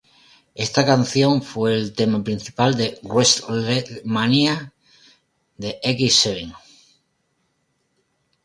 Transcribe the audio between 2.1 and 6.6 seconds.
principal de WrestleMania X-Seven.